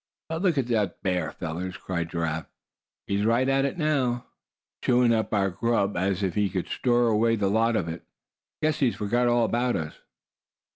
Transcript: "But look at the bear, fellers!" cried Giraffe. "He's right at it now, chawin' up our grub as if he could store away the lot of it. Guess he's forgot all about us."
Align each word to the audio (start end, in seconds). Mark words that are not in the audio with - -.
"But 0.29 0.41
look 0.41 0.57
at 0.57 0.65
the 0.65 0.95
bear, 1.03 1.31
fellers!" 1.33 1.77
cried 1.77 2.09
Giraffe. 2.09 2.47
"He's 3.05 3.23
right 3.23 3.47
at 3.47 3.65
it 3.65 3.77
now, 3.77 4.25
chawin' 4.81 5.13
up 5.13 5.31
our 5.31 5.51
grub 5.51 5.95
as 5.95 6.23
if 6.23 6.33
he 6.33 6.49
could 6.49 6.69
store 6.69 7.05
away 7.09 7.35
the 7.35 7.51
lot 7.51 7.75
of 7.75 7.87
it. 7.87 8.01
Guess 8.63 8.79
he's 8.79 8.95
forgot 8.95 9.27
all 9.27 9.45
about 9.45 9.75
us." 9.75 9.93